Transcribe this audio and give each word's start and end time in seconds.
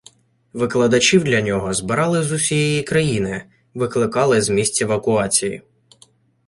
Викладачів 0.53 1.23
для 1.23 1.41
нього 1.41 1.73
збирали 1.73 2.23
з 2.23 2.31
усієї 2.31 2.83
країни, 2.83 3.45
викликали 3.73 4.41
з 4.41 4.49
місць 4.49 4.81
евакуації. 4.81 5.61